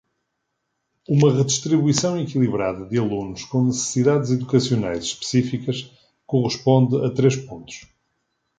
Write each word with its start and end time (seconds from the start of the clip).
Uma 1.07 1.31
redistribuição 1.31 2.19
equilibrada 2.19 2.87
de 2.87 2.97
alunos 2.97 3.45
com 3.45 3.65
necessidades 3.65 4.31
educacionais 4.31 5.03
específicas 5.03 5.91
corresponde 6.25 7.05
a 7.05 7.11
três 7.13 7.35
pontos. 7.35 7.85